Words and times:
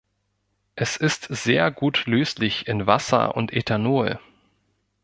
Es 0.75 0.97
ist 0.97 1.25
sehr 1.29 1.69
gut 1.69 2.07
löslich 2.07 2.67
in 2.67 2.87
Wasser 2.87 3.35
und 3.37 3.53
Ethanol. 3.53 4.19